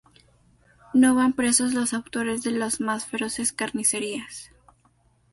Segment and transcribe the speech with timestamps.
[0.95, 4.49] No van presos los autores de las más feroces carnicerías.